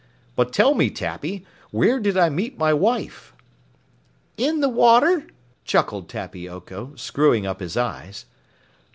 [0.35, 3.33] But tell me, Tappy, where did I meet my wife?"
[4.35, 5.27] "In the water!"
[5.63, 8.25] chuckled Tappy Oko, screwing up his eyes.